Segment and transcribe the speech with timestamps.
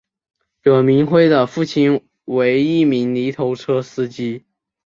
[0.63, 4.43] 葛民辉的父亲为一名泥头车司机。